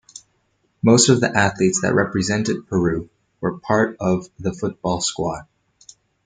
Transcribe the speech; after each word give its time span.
Most 0.81 1.09
of 1.09 1.21
the 1.21 1.29
athletes 1.29 1.81
that 1.83 1.93
represented 1.93 2.67
Peru 2.67 3.07
were 3.39 3.59
part 3.59 3.97
of 3.99 4.29
the 4.39 4.51
football 4.51 4.99
squad. 4.99 5.45